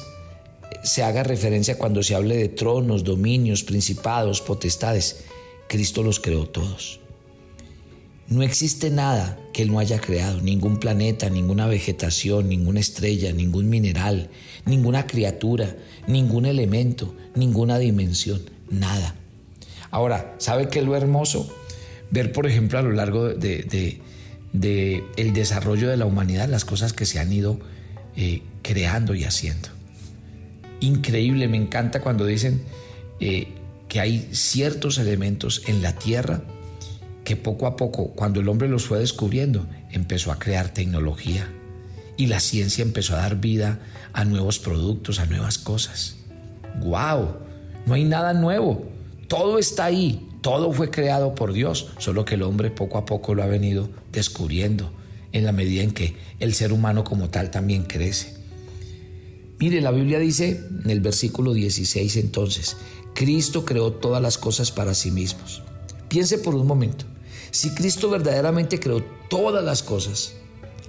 se 0.84 1.04
haga 1.04 1.24
referencia 1.24 1.78
cuando 1.78 2.04
se 2.04 2.16
hable 2.16 2.36
de 2.36 2.50
tronos, 2.50 3.06
dominios, 3.06 3.64
principados, 3.64 4.42
potestades. 4.42 5.24
Cristo 5.70 6.04
los 6.04 6.20
creó 6.20 6.46
todos. 6.46 7.00
No 8.28 8.44
existe 8.44 8.90
nada 8.90 9.40
que 9.54 9.62
Él 9.62 9.72
no 9.72 9.80
haya 9.80 10.02
creado, 10.02 10.42
ningún 10.42 10.80
planeta, 10.80 11.30
ninguna 11.30 11.68
vegetación, 11.68 12.50
ninguna 12.50 12.82
estrella, 12.82 13.32
ningún 13.32 13.70
mineral, 13.70 14.30
ninguna 14.66 15.08
criatura, 15.08 15.78
ningún 16.08 16.46
elemento, 16.46 17.16
ninguna 17.36 17.78
dimensión, 17.78 18.42
nada. 18.70 19.16
Ahora, 19.92 20.36
¿sabe 20.38 20.68
qué 20.68 20.80
es 20.80 20.86
lo 20.86 20.96
hermoso? 20.96 21.54
Ver, 22.12 22.32
por 22.32 22.48
ejemplo, 22.48 22.80
a 22.80 22.82
lo 22.82 22.92
largo 22.92 23.30
de, 23.30 24.02
el 24.54 25.34
desarrollo 25.34 25.90
de 25.90 25.98
la 25.98 26.06
humanidad, 26.06 26.48
las 26.50 26.66
cosas 26.66 26.94
que 26.94 27.06
se 27.06 27.20
han 27.20 27.32
ido 27.32 27.60
eh, 28.16 28.42
creando 28.62 29.16
y 29.16 29.24
haciendo. 29.24 29.70
Increíble, 30.80 31.48
me 31.48 31.58
encanta 31.58 32.02
cuando 32.02 32.26
dicen 32.26 32.64
eh, 33.20 33.48
que 33.88 34.00
hay 34.00 34.28
ciertos 34.32 34.98
elementos 34.98 35.64
en 35.68 35.82
la 35.82 35.94
tierra 35.94 36.42
que 37.24 37.36
poco 37.36 37.66
a 37.66 37.76
poco, 37.76 38.10
cuando 38.10 38.40
el 38.40 38.50
hombre 38.50 38.70
los 38.70 38.86
fue 38.86 39.00
descubriendo, 39.00 39.66
empezó 39.92 40.32
a 40.32 40.40
crear 40.40 40.70
tecnología 40.70 41.50
y 42.18 42.28
la 42.28 42.40
ciencia 42.40 42.84
empezó 42.84 43.16
a 43.16 43.20
dar 43.20 43.38
vida 43.38 43.80
a 44.14 44.26
nuevos 44.26 44.60
productos, 44.60 45.20
a 45.20 45.26
nuevas 45.26 45.58
cosas. 45.58 46.18
¡Wow! 46.82 47.45
No 47.86 47.94
hay 47.94 48.04
nada 48.04 48.34
nuevo. 48.34 48.86
Todo 49.28 49.60
está 49.60 49.86
ahí. 49.86 50.28
Todo 50.42 50.72
fue 50.72 50.92
creado 50.92 51.34
por 51.34 51.54
Dios, 51.54 51.92
solo 51.98 52.24
que 52.24 52.36
el 52.36 52.44
hombre 52.44 52.70
poco 52.70 53.00
a 53.00 53.06
poco 53.06 53.34
lo 53.34 53.42
ha 53.42 53.48
venido 53.48 53.90
descubriendo 54.12 54.92
en 55.32 55.44
la 55.44 55.52
medida 55.52 55.82
en 55.82 55.92
que 55.92 56.16
el 56.40 56.54
ser 56.54 56.72
humano 56.72 57.04
como 57.04 57.30
tal 57.30 57.50
también 57.50 57.84
crece. 57.84 58.36
Mire, 59.58 59.82
la 59.82 59.92
Biblia 59.92 60.20
dice 60.20 60.62
en 60.84 60.90
el 60.90 61.02
versículo 61.02 61.54
16 61.54 62.18
entonces, 62.18 62.78
Cristo 63.16 63.66
creó 63.66 63.94
todas 63.94 64.22
las 64.22 64.38
cosas 64.38 64.72
para 64.72 64.94
sí 64.94 65.10
mismos. 65.10 65.64
Piense 66.10 66.38
por 66.38 66.54
un 66.54 66.68
momento, 66.68 67.06
si 67.50 67.72
Cristo 67.72 68.10
verdaderamente 68.10 68.80
creó 68.80 69.02
todas 69.30 69.64
las 69.64 69.82
cosas, 69.82 70.34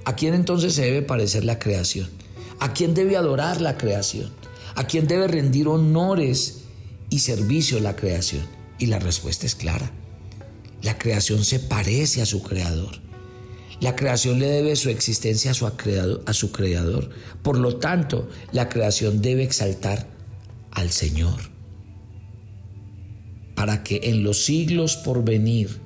¿a 0.05 0.15
quién 0.17 0.35
entonces 0.35 0.75
se 0.75 0.83
debe 0.83 1.00
parecer 1.00 1.45
la 1.45 1.59
creación? 1.59 2.09
¿A 2.61 2.75
quién 2.75 2.93
debe 2.93 3.17
adorar 3.17 3.61
la 3.61 3.79
creación? 3.79 4.31
¿A 4.75 4.87
quién 4.87 5.07
debe 5.07 5.29
rendir 5.29 5.69
honores 5.69 6.65
y 7.11 7.21
servicio 7.21 7.81
la 7.81 7.97
creación? 7.97 8.47
Y 8.79 8.87
la 8.87 8.99
respuesta 8.99 9.47
es 9.47 9.55
clara. 9.55 9.91
La 10.83 10.99
creación 10.99 11.45
se 11.45 11.59
parece 11.59 12.23
a 12.23 12.27
su 12.27 12.43
creador. 12.43 13.01
La 13.81 13.95
creación 13.95 14.39
le 14.39 14.47
debe 14.47 14.77
su 14.77 14.89
existencia 14.89 15.51
a 15.51 15.55
su, 15.55 15.71
creador, 15.77 16.23
a 16.27 16.33
su 16.33 16.51
creador. 16.51 17.11
Por 17.43 17.59
lo 17.59 17.77
tanto, 17.77 18.29
la 18.53 18.69
creación 18.69 19.21
debe 19.21 19.43
exaltar 19.43 20.09
al 20.71 20.91
Señor. 20.91 21.37
Para 23.55 23.83
que 23.83 24.01
en 24.05 24.23
los 24.23 24.45
siglos 24.45 24.97
por 24.97 25.25
venir 25.25 25.79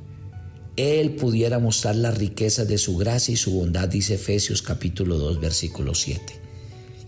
Él 0.77 1.13
pudiera 1.13 1.59
mostrar 1.59 1.97
las 1.97 2.19
riquezas 2.19 2.69
de 2.69 2.79
su 2.79 2.97
gracia 2.97 3.35
y 3.35 3.37
su 3.37 3.53
bondad, 3.53 3.89
dice 3.89 4.15
Efesios 4.15 4.63
capítulo 4.63 5.19
2, 5.19 5.41
versículo 5.41 5.95
7. 5.95 6.41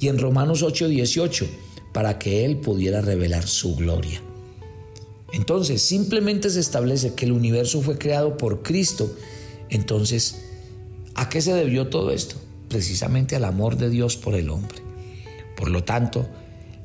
Y 0.01 0.09
en 0.09 0.19
Romanos 0.19 0.63
8, 0.63 0.89
18, 0.89 1.47
para 1.93 2.19
que 2.19 2.45
Él 2.45 2.59
pudiera 2.59 3.01
revelar 3.01 3.47
su 3.47 3.77
gloria. 3.77 4.23
Entonces, 5.33 5.83
simplemente 5.83 6.51
se 6.51 6.61
establece 6.61 7.15
que 7.15 7.25
el 7.25 7.33
universo 7.33 7.81
fue 7.81 7.99
creado 7.99 8.37
por 8.37 8.63
Cristo. 8.63 9.15
Entonces, 9.71 10.37
¿A 11.15 11.29
qué 11.29 11.41
se 11.43 11.53
debió 11.53 11.89
todo 11.89 12.11
esto? 12.11 12.37
Precisamente 12.69 13.37
al 13.37 13.45
amor 13.45 13.77
de 13.77 13.91
Dios 13.91 14.17
por 14.17 14.35
el 14.35 14.49
hombre. 14.49 14.79
Por 15.57 15.71
lo 15.71 15.85
tanto, 15.85 16.27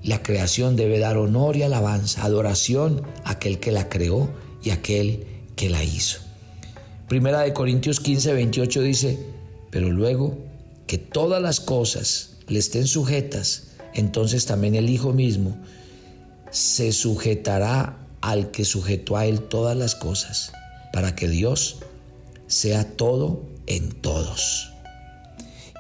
la 0.03 0.21
creación 0.21 0.75
debe 0.75 0.99
dar 0.99 1.17
honor 1.17 1.55
y 1.55 1.63
alabanza, 1.63 2.23
adoración 2.23 3.03
a 3.23 3.31
aquel 3.31 3.59
que 3.59 3.71
la 3.71 3.87
creó 3.87 4.29
y 4.61 4.71
a 4.71 4.75
aquel 4.75 5.25
que 5.55 5.69
la 5.69 5.83
hizo. 5.83 6.19
Primera 7.07 7.41
de 7.41 7.53
Corintios 7.53 8.01
15, 8.01 8.33
28 8.33 8.81
dice, 8.81 9.17
pero 9.71 9.89
luego 9.91 10.37
que 10.87 10.97
todas 10.97 11.41
las 11.41 11.61
cosas 11.61 12.37
le 12.47 12.59
estén 12.59 12.85
sujetas, 12.85 13.66
entonces 13.97 14.45
también 14.45 14.75
el 14.75 14.89
Hijo 14.89 15.11
mismo 15.11 15.57
se 16.51 16.93
sujetará 16.93 17.97
al 18.21 18.51
que 18.51 18.63
sujetó 18.63 19.17
a 19.17 19.25
él 19.25 19.41
todas 19.41 19.75
las 19.75 19.95
cosas, 19.95 20.51
para 20.93 21.15
que 21.15 21.27
Dios 21.27 21.79
sea 22.47 22.95
todo 22.95 23.43
en 23.65 23.91
todos. 23.91 24.71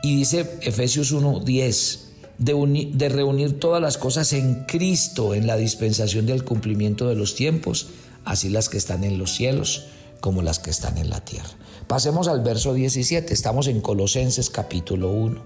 Y 0.03 0.15
dice 0.17 0.49
Efesios 0.61 1.13
1:10, 1.13 1.99
de, 2.37 2.89
de 2.93 3.09
reunir 3.09 3.59
todas 3.59 3.81
las 3.81 3.97
cosas 3.97 4.33
en 4.33 4.65
Cristo 4.65 5.33
en 5.33 5.47
la 5.47 5.55
dispensación 5.55 6.25
del 6.25 6.43
cumplimiento 6.43 7.07
de 7.07 7.15
los 7.15 7.35
tiempos, 7.35 7.87
así 8.25 8.49
las 8.49 8.69
que 8.69 8.77
están 8.77 9.03
en 9.03 9.17
los 9.17 9.33
cielos 9.33 9.85
como 10.19 10.41
las 10.41 10.59
que 10.59 10.71
están 10.71 10.97
en 10.97 11.09
la 11.09 11.23
tierra. 11.23 11.49
Pasemos 11.87 12.27
al 12.27 12.41
verso 12.41 12.73
17, 12.73 13.33
estamos 13.33 13.67
en 13.67 13.81
Colosenses 13.81 14.49
capítulo 14.49 15.11
1. 15.11 15.41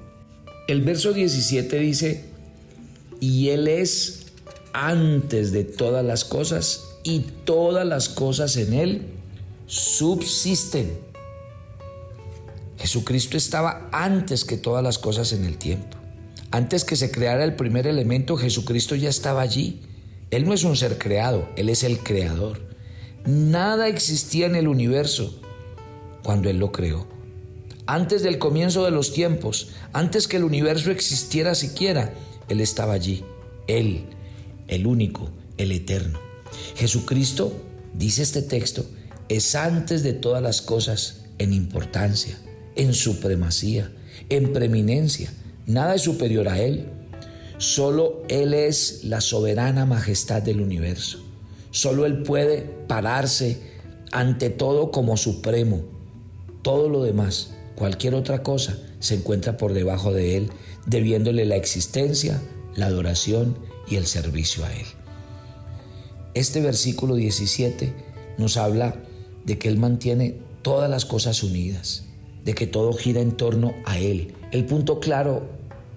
El 0.67 0.81
verso 0.81 1.13
17 1.13 1.79
dice, 1.79 2.30
y 3.21 3.49
Él 3.49 3.69
es 3.69 4.25
antes 4.73 5.53
de 5.53 5.63
todas 5.63 6.03
las 6.03 6.25
cosas, 6.25 6.87
y 7.03 7.19
todas 7.45 7.87
las 7.87 8.09
cosas 8.09 8.57
en 8.57 8.73
Él 8.73 9.01
subsisten. 9.67 10.91
Jesucristo 12.77 13.37
estaba 13.37 13.89
antes 13.91 14.43
que 14.43 14.57
todas 14.57 14.83
las 14.83 14.97
cosas 14.97 15.31
en 15.33 15.45
el 15.45 15.57
tiempo. 15.57 15.97
Antes 16.49 16.83
que 16.83 16.95
se 16.95 17.11
creara 17.11 17.43
el 17.43 17.55
primer 17.55 17.87
elemento, 17.87 18.37
Jesucristo 18.37 18.95
ya 18.95 19.09
estaba 19.09 19.41
allí. 19.41 19.81
Él 20.31 20.45
no 20.45 20.53
es 20.53 20.63
un 20.63 20.75
ser 20.75 20.97
creado, 20.97 21.47
Él 21.55 21.69
es 21.69 21.83
el 21.83 21.99
creador. 21.99 22.59
Nada 23.25 23.87
existía 23.87 24.47
en 24.47 24.55
el 24.55 24.67
universo 24.67 25.39
cuando 26.23 26.49
Él 26.49 26.57
lo 26.57 26.71
creó. 26.71 27.07
Antes 27.85 28.23
del 28.23 28.39
comienzo 28.39 28.83
de 28.83 28.91
los 28.91 29.13
tiempos, 29.13 29.69
antes 29.93 30.27
que 30.27 30.37
el 30.37 30.43
universo 30.43 30.91
existiera 30.91 31.55
siquiera, 31.55 32.13
Él 32.51 32.61
estaba 32.61 32.93
allí. 32.93 33.23
Él, 33.67 34.05
el 34.67 34.85
único, 34.87 35.29
el 35.57 35.71
eterno. 35.71 36.19
Jesucristo, 36.75 37.53
dice 37.93 38.23
este 38.23 38.41
texto, 38.41 38.85
es 39.29 39.55
antes 39.55 40.03
de 40.03 40.13
todas 40.13 40.43
las 40.43 40.61
cosas 40.61 41.21
en 41.37 41.53
importancia, 41.53 42.37
en 42.75 42.93
supremacía, 42.93 43.91
en 44.29 44.53
preeminencia. 44.53 45.31
Nada 45.65 45.95
es 45.95 46.01
superior 46.01 46.49
a 46.49 46.59
Él. 46.59 46.89
Solo 47.57 48.23
Él 48.27 48.53
es 48.53 49.03
la 49.03 49.21
soberana 49.21 49.85
majestad 49.85 50.41
del 50.41 50.61
universo. 50.61 51.19
Solo 51.71 52.05
Él 52.05 52.23
puede 52.23 52.61
pararse 52.87 53.61
ante 54.11 54.49
todo 54.49 54.91
como 54.91 55.15
supremo. 55.15 55.83
Todo 56.63 56.89
lo 56.89 57.03
demás, 57.03 57.51
cualquier 57.75 58.13
otra 58.15 58.43
cosa, 58.43 58.77
se 58.99 59.15
encuentra 59.15 59.57
por 59.57 59.73
debajo 59.73 60.11
de 60.13 60.37
Él, 60.37 60.51
debiéndole 60.85 61.45
la 61.45 61.55
existencia, 61.55 62.41
la 62.75 62.87
adoración 62.87 63.57
y 63.87 63.95
el 63.95 64.05
servicio 64.05 64.65
a 64.65 64.73
Él. 64.73 64.85
Este 66.33 66.61
versículo 66.61 67.15
17 67.15 67.93
nos 68.37 68.57
habla 68.57 68.95
de 69.45 69.57
que 69.57 69.67
Él 69.67 69.77
mantiene 69.77 70.37
todas 70.61 70.89
las 70.89 71.05
cosas 71.05 71.43
unidas, 71.43 72.05
de 72.45 72.53
que 72.53 72.67
todo 72.67 72.93
gira 72.93 73.21
en 73.21 73.31
torno 73.31 73.73
a 73.85 73.99
Él. 73.99 74.33
El 74.51 74.65
punto 74.65 74.99
claro, 74.99 75.49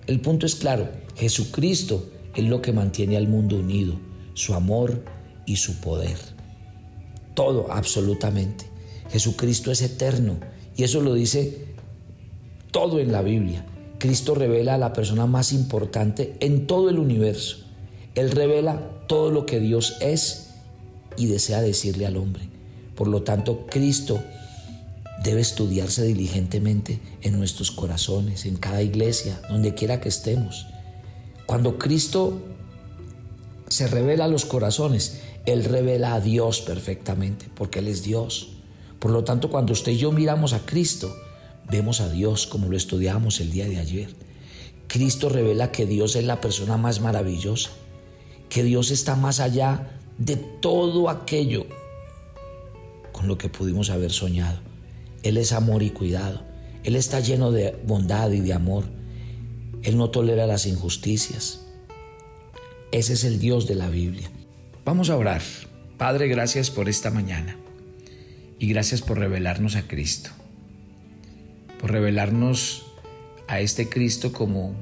el 0.07 0.21
punto 0.21 0.47
es 0.47 0.57
claro, 0.57 0.89
Jesucristo 1.17 2.09
es 2.35 2.45
lo 2.45 2.61
que 2.61 2.73
mantiene 2.73 3.17
al 3.17 3.29
mundo 3.29 3.57
unido, 3.57 3.95
su 4.35 4.55
amor 4.55 5.05
y 5.47 5.57
su 5.57 5.81
poder. 5.81 6.19
Todo, 7.35 7.73
absolutamente. 7.73 8.67
Jesucristo 9.11 9.71
es 9.71 9.83
eterno 9.83 10.39
y 10.77 10.83
eso 10.83 11.01
lo 11.01 11.15
dice 11.15 11.67
todo 12.71 12.99
en 12.99 13.13
la 13.13 13.23
Biblia. 13.23 13.65
Cristo 13.99 14.35
revela 14.35 14.75
a 14.75 14.79
la 14.79 14.93
persona 14.93 15.27
más 15.27 15.53
importante 15.53 16.37
en 16.41 16.67
todo 16.67 16.91
el 16.91 16.99
universo. 16.99 17.59
Él 18.15 18.31
revela 18.31 18.91
todo 19.07 19.31
lo 19.31 19.47
que 19.47 19.61
Dios 19.61 19.97
es 20.01 20.51
y 21.17 21.27
desea 21.27 21.63
decirle 21.63 22.07
al 22.07 22.17
hombre. 22.17 22.49
Por 22.95 23.09
lo 23.09 23.23
tanto, 23.23 23.67
Cristo 23.71 24.23
debe 25.23 25.41
estudiarse 25.41 26.05
diligentemente 26.05 27.01
en 27.23 27.39
nuestros 27.39 27.71
corazones, 27.71 28.47
en 28.47 28.57
cada 28.57 28.83
iglesia, 28.83 29.41
donde 29.49 29.75
quiera 29.75 30.01
que 30.01 30.09
estemos. 30.09 30.67
Cuando 31.47 31.79
Cristo 31.79 32.43
se 33.69 33.87
revela 33.87 34.27
a 34.27 34.29
los 34.29 34.45
corazones, 34.45 35.21
Él 35.47 35.65
revela 35.65 36.15
a 36.15 36.21
Dios 36.21 36.61
perfectamente, 36.61 37.47
porque 37.55 37.81
Él 37.81 37.89
es 37.89 38.03
Dios. 38.03 38.51
Por 38.99 39.11
lo 39.11 39.25
tanto, 39.25 39.51
cuando 39.51 39.73
usted 39.73 39.93
y 39.93 39.99
yo 39.99 40.13
miramos 40.13 40.53
a 40.53 40.65
Cristo, 40.65 41.15
vemos 41.71 42.01
a 42.01 42.09
Dios 42.09 42.47
como 42.47 42.69
lo 42.69 42.77
estudiamos 42.77 43.41
el 43.41 43.51
día 43.51 43.67
de 43.67 43.79
ayer. 43.79 44.15
Cristo 44.87 45.29
revela 45.29 45.73
que 45.73 45.87
Dios 45.87 46.17
es 46.17 46.25
la 46.25 46.41
persona 46.41 46.77
más 46.77 47.01
maravillosa, 47.01 47.71
que 48.49 48.63
Dios 48.63 48.91
está 48.91 49.17
más 49.17 49.41
allá 49.41 49.99
de 50.19 50.37
todo 50.37 51.11
aquello 51.11 51.67
con 53.13 53.29
lo 53.29 53.39
que 53.39 53.49
pudimos 53.49 53.91
haber 53.91 54.13
soñado. 54.13 54.59
Él 55.23 55.37
es 55.37 55.53
amor 55.53 55.83
y 55.83 55.91
cuidado. 55.91 56.43
Él 56.85 56.97
está 56.97 57.21
lleno 57.21 57.51
de 57.51 57.77
bondad 57.87 58.31
y 58.31 58.41
de 58.41 58.53
amor. 58.53 58.85
Él 59.83 59.97
no 59.97 60.11
tolera 60.11 60.47
las 60.47 60.67
injusticias. 60.67 61.65
Ese 62.93 63.15
es 63.15 63.25
el 63.25 63.39
Dios 63.39 63.67
de 63.67 63.75
la 63.75 63.89
Biblia. 63.89 64.31
Vamos 64.85 65.11
a 65.11 65.17
orar. 65.17 65.43
Padre, 65.97 66.29
gracias 66.29 66.71
por 66.71 66.89
esta 66.89 67.11
mañana. 67.11 67.57
Y 68.59 68.69
gracias 68.69 69.01
por 69.01 69.19
revelarnos 69.19 69.77
a 69.77 69.87
Cristo. 69.89 70.31
Por 71.85 71.93
revelarnos 71.93 72.87
a 73.47 73.61
este 73.61 73.91
Cristo 73.91 74.33
como 74.33 74.75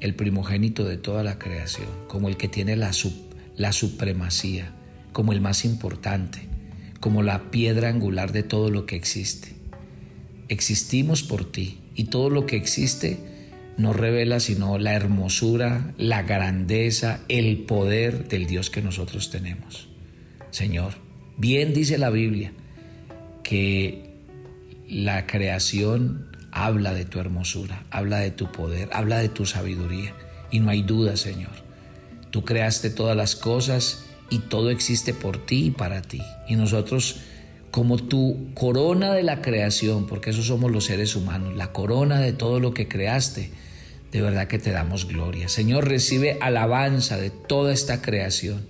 el 0.00 0.14
primogénito 0.14 0.86
de 0.86 0.96
toda 0.96 1.22
la 1.22 1.38
creación, 1.38 1.86
como 2.08 2.30
el 2.30 2.38
que 2.38 2.48
tiene 2.48 2.76
la, 2.76 2.92
la 3.56 3.72
supremacía, 3.72 4.72
como 5.12 5.34
el 5.34 5.42
más 5.42 5.66
importante, 5.66 6.48
como 6.98 7.22
la 7.22 7.50
piedra 7.50 7.90
angular 7.90 8.32
de 8.32 8.42
todo 8.42 8.70
lo 8.70 8.86
que 8.86 8.96
existe. 8.96 9.48
Existimos 10.48 11.22
por 11.22 11.44
ti 11.44 11.78
y 11.94 12.04
todo 12.04 12.30
lo 12.30 12.46
que 12.46 12.56
existe 12.56 13.18
no 13.76 13.92
revela 13.92 14.40
sino 14.40 14.78
la 14.78 14.94
hermosura, 14.94 15.92
la 15.98 16.22
grandeza, 16.22 17.20
el 17.28 17.64
poder 17.64 18.28
del 18.28 18.46
Dios 18.46 18.70
que 18.70 18.80
nosotros 18.80 19.28
tenemos. 19.28 19.90
Señor, 20.52 20.94
bien 21.36 21.74
dice 21.74 21.98
la 21.98 22.08
Biblia 22.08 22.54
que 23.42 24.06
la 24.88 25.26
creación 25.26 26.34
habla 26.64 26.94
de 26.94 27.04
tu 27.04 27.20
hermosura, 27.20 27.84
habla 27.90 28.20
de 28.20 28.30
tu 28.30 28.50
poder, 28.50 28.88
habla 28.92 29.18
de 29.18 29.28
tu 29.28 29.44
sabiduría. 29.44 30.14
Y 30.50 30.60
no 30.60 30.70
hay 30.70 30.82
duda, 30.82 31.18
Señor. 31.18 31.52
Tú 32.30 32.44
creaste 32.44 32.88
todas 32.88 33.14
las 33.14 33.36
cosas 33.36 34.06
y 34.30 34.38
todo 34.38 34.70
existe 34.70 35.12
por 35.12 35.44
ti 35.44 35.66
y 35.66 35.70
para 35.70 36.00
ti. 36.00 36.22
Y 36.48 36.56
nosotros, 36.56 37.20
como 37.70 37.98
tu 37.98 38.54
corona 38.54 39.12
de 39.12 39.22
la 39.22 39.42
creación, 39.42 40.06
porque 40.06 40.30
eso 40.30 40.42
somos 40.42 40.72
los 40.72 40.86
seres 40.86 41.14
humanos, 41.14 41.54
la 41.54 41.72
corona 41.72 42.20
de 42.20 42.32
todo 42.32 42.58
lo 42.58 42.72
que 42.72 42.88
creaste, 42.88 43.50
de 44.10 44.22
verdad 44.22 44.48
que 44.48 44.58
te 44.58 44.70
damos 44.70 45.08
gloria. 45.08 45.50
Señor, 45.50 45.86
recibe 45.86 46.38
alabanza 46.40 47.18
de 47.18 47.28
toda 47.28 47.74
esta 47.74 48.00
creación 48.00 48.66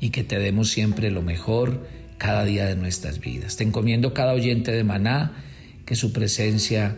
y 0.00 0.08
que 0.08 0.24
te 0.24 0.38
demos 0.38 0.70
siempre 0.70 1.10
lo 1.10 1.20
mejor 1.20 1.86
cada 2.16 2.44
día 2.44 2.64
de 2.64 2.76
nuestras 2.76 3.20
vidas. 3.20 3.58
Te 3.58 3.64
encomiendo 3.64 4.14
cada 4.14 4.32
oyente 4.32 4.72
de 4.72 4.84
Maná, 4.84 5.42
que 5.84 5.96
su 5.96 6.12
presencia, 6.14 6.96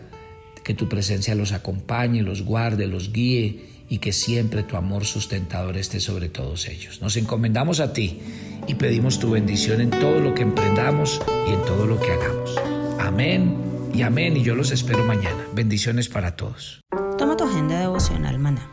que 0.69 0.75
tu 0.75 0.87
presencia 0.87 1.33
los 1.33 1.51
acompañe, 1.51 2.21
los 2.21 2.43
guarde, 2.43 2.85
los 2.85 3.11
guíe 3.11 3.85
y 3.89 3.97
que 3.97 4.13
siempre 4.13 4.61
tu 4.61 4.77
amor 4.77 5.03
sustentador 5.03 5.77
esté 5.77 5.99
sobre 5.99 6.29
todos 6.29 6.67
ellos. 6.67 7.01
Nos 7.01 7.17
encomendamos 7.17 7.79
a 7.79 7.91
ti 7.91 8.21
y 8.67 8.75
pedimos 8.75 9.17
tu 9.17 9.31
bendición 9.31 9.81
en 9.81 9.89
todo 9.89 10.19
lo 10.19 10.35
que 10.35 10.43
emprendamos 10.43 11.23
y 11.47 11.53
en 11.53 11.65
todo 11.65 11.87
lo 11.87 11.99
que 11.99 12.11
hagamos. 12.11 12.55
Amén 12.99 13.57
y 13.95 14.03
amén 14.03 14.37
y 14.37 14.43
yo 14.43 14.53
los 14.53 14.69
espero 14.69 15.03
mañana. 15.03 15.43
Bendiciones 15.55 16.07
para 16.07 16.35
todos. 16.35 16.81
Toma 17.17 17.35
tu 17.35 17.45
agenda 17.45 17.79
devocional, 17.79 18.37
maná. 18.37 18.69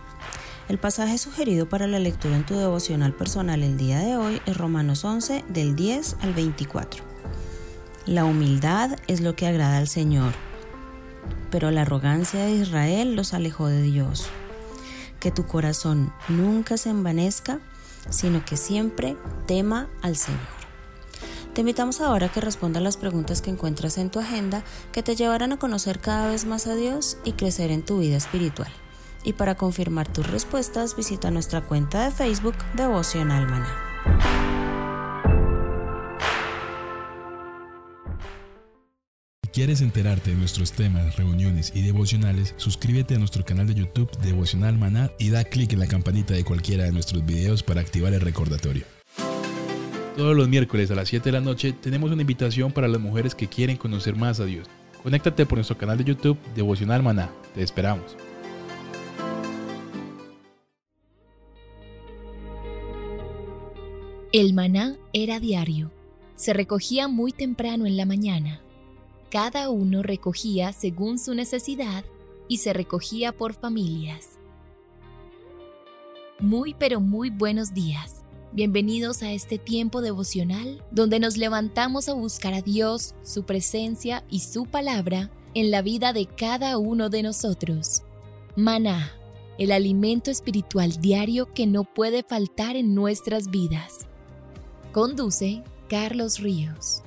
El 0.69 0.77
pasaje 0.77 1.17
sugerido 1.17 1.67
para 1.67 1.87
la 1.87 1.99
lectura 1.99 2.37
en 2.37 2.45
tu 2.45 2.59
devocional 2.59 3.15
personal 3.15 3.63
el 3.63 3.79
día 3.79 4.01
de 4.01 4.19
hoy 4.19 4.43
es 4.45 4.55
Romanos 4.55 5.03
11 5.03 5.47
del 5.49 5.75
10 5.75 6.19
al 6.21 6.35
24. 6.35 7.03
La 8.05 8.27
humildad 8.27 8.99
es 9.09 9.23
lo 9.23 9.35
que 9.35 9.47
agrada 9.47 9.79
al 9.79 9.89
Señor, 9.89 10.35
pero 11.51 11.71
la 11.71 11.83
arrogancia 11.83 12.45
de 12.45 12.53
Israel 12.53 13.15
los 13.15 13.35
alejó 13.35 13.69
de 13.69 13.83
Dios 13.83 14.31
que 15.21 15.31
tu 15.31 15.47
corazón 15.47 16.13
nunca 16.29 16.77
se 16.77 16.91
envanezca, 16.91 17.59
sino 18.11 18.45
que 18.45 18.57
siempre 18.57 19.17
tema 19.47 19.89
al 20.03 20.17
Señor. 20.17 20.41
Te 21.55 21.63
invitamos 21.63 22.01
ahora 22.01 22.27
a 22.27 22.33
que 22.33 22.41
respondas 22.41 22.83
las 22.83 22.99
preguntas 22.99 23.41
que 23.41 23.51
encuentras 23.51 23.97
en 23.97 24.11
tu 24.11 24.21
agenda 24.21 24.63
que 24.93 25.03
te 25.03 25.17
llevarán 25.17 25.53
a 25.53 25.59
conocer 25.59 26.01
cada 26.01 26.29
vez 26.29 26.45
más 26.45 26.67
a 26.67 26.75
Dios 26.75 27.17
y 27.25 27.33
crecer 27.33 27.71
en 27.71 27.83
tu 27.83 27.99
vida 27.99 28.17
espiritual. 28.17 28.71
Y 29.25 29.33
para 29.33 29.57
confirmar 29.57 30.07
tus 30.07 30.31
respuestas, 30.31 30.95
visita 30.95 31.31
nuestra 31.31 31.63
cuenta 31.63 32.05
de 32.05 32.11
Facebook 32.13 32.55
Devoción 32.75 33.31
Almana. 33.31 34.66
Quieres 39.57 39.81
enterarte 39.81 40.33
de 40.33 40.37
nuestros 40.37 40.73
temas, 40.73 41.17
reuniones 41.17 41.73
y 41.75 41.81
devocionales, 41.81 42.53
suscríbete 42.59 43.15
a 43.15 43.19
nuestro 43.19 43.43
canal 43.43 43.67
de 43.67 43.73
YouTube 43.73 44.11
Devocional 44.19 44.77
Maná 44.77 45.11
y 45.19 45.31
da 45.31 45.45
clic 45.45 45.73
en 45.73 45.79
la 45.79 45.87
campanita 45.87 46.35
de 46.35 46.45
cualquiera 46.45 46.85
de 46.85 46.93
nuestros 46.93 47.25
videos 47.25 47.63
para 47.63 47.81
activar 47.81 48.13
el 48.13 48.21
recordatorio. 48.21 48.85
Todos 50.15 50.37
los 50.37 50.47
miércoles 50.51 50.91
a 50.91 50.95
las 50.95 51.09
7 51.09 51.25
de 51.25 51.33
la 51.33 51.41
noche 51.41 51.73
tenemos 51.73 52.11
una 52.11 52.21
invitación 52.21 52.71
para 52.71 52.87
las 52.87 53.01
mujeres 53.01 53.35
que 53.35 53.47
quieren 53.49 53.79
conocer 53.79 54.15
más 54.15 54.41
a 54.41 54.45
Dios. 54.45 54.69
Conéctate 55.03 55.47
por 55.47 55.57
nuestro 55.57 55.79
canal 55.79 55.97
de 55.97 56.05
YouTube 56.05 56.37
Devocional 56.55 57.03
Maná. 57.03 57.31
Te 57.55 57.63
esperamos. 57.63 58.15
El 64.35 64.53
maná 64.53 64.97
era 65.15 65.41
diario. 65.41 65.91
Se 66.35 66.53
recogía 66.53 67.09
muy 67.09 67.33
temprano 67.33 67.87
en 67.87 67.97
la 67.97 68.05
mañana 68.05 68.61
cada 69.37 69.69
uno 69.69 70.03
recogía 70.03 70.73
según 70.73 71.19
su 71.19 71.35
necesidad 71.35 72.07
y 72.49 72.57
se 72.57 72.73
recogía 72.73 73.33
por 73.33 73.53
familias. 73.53 74.39
Muy 76.41 76.73
pero 76.73 77.01
muy 77.01 77.29
buenos 77.29 77.75
días. 77.75 78.25
Bienvenidos 78.53 79.23
a 79.23 79.33
este 79.33 79.59
tiempo 79.59 80.01
devocional 80.01 80.83
donde 80.91 81.21
nos 81.21 81.37
levantamos 81.37 82.09
a 82.09 82.15
buscar 82.15 82.55
a 82.55 82.63
Dios, 82.63 83.15
su 83.23 83.45
presencia 83.45 84.25
y 84.31 84.39
su 84.39 84.65
palabra 84.65 85.31
en 85.53 85.71
la 85.71 85.83
vida 85.83 86.15
de 86.15 86.25
cada 86.25 86.79
uno 86.79 87.11
de 87.11 87.23
nosotros. 87.23 88.05
Maná, 88.57 89.13
el 89.59 89.71
alimento 89.71 90.31
espiritual 90.31 90.99
diario 90.99 91.53
que 91.53 91.67
no 91.67 91.85
puede 91.85 92.23
faltar 92.23 92.75
en 92.75 92.95
nuestras 92.95 93.51
vidas. 93.51 94.07
Conduce 94.93 95.63
Carlos 95.91 96.39
Ríos. 96.39 97.03